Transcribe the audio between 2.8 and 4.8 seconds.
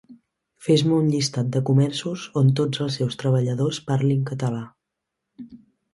els seus treballadors parlin català